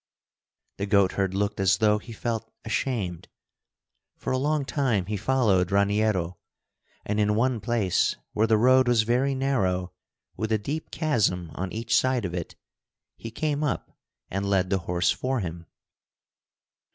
The 0.77 0.87
goatherd 0.87 1.35
looked 1.35 1.59
as 1.59 1.77
though 1.77 1.99
he 1.99 2.11
felt 2.11 2.51
ashamed. 2.65 3.27
For 4.17 4.33
a 4.33 4.37
long 4.39 4.65
time 4.65 5.05
he 5.05 5.15
followed 5.15 5.69
Raniero, 5.71 6.39
and 7.05 7.19
in 7.19 7.35
one 7.35 7.59
place, 7.59 8.15
where 8.33 8.47
the 8.47 8.57
road 8.57 8.87
was 8.87 9.03
very 9.03 9.35
narrow, 9.35 9.93
with 10.35 10.51
a 10.51 10.57
deep 10.57 10.89
chasm 10.89 11.51
on 11.53 11.71
each 11.71 11.95
side 11.95 12.25
of 12.25 12.33
it, 12.33 12.55
he 13.15 13.29
came 13.29 13.63
up 13.63 13.95
and 14.31 14.49
led 14.49 14.71
the 14.71 14.79
horse 14.89 15.11
for 15.11 15.39
him. 15.39 15.67